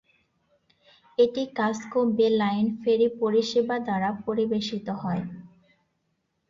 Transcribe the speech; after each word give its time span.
এটি 1.17 1.43
Casco 1.57 1.99
Bay 2.17 2.27
line 2.39 2.65
ferry 2.81 3.07
পরিষেবা 3.19 3.75
দ্বারা 3.85 4.09
পরিবেশিত 4.25 4.87
হয়। 5.01 5.23